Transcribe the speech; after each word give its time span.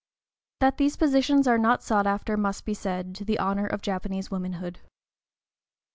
That 0.61 0.77
these 0.77 0.97
positions 0.97 1.47
are 1.47 1.59
not 1.59 1.83
sought 1.83 2.07
after 2.07 2.35
must 2.35 2.65
be 2.65 2.73
said, 2.73 3.13
to 3.13 3.23
the 3.23 3.37
honor 3.37 3.67
of 3.67 3.83
Japanese 3.83 4.31
womanhood. 4.31 4.79